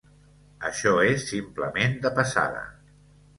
Això 0.69 0.93
és 1.09 1.25
simplement 1.33 1.93
de 2.07 2.13
passada. 2.17 2.65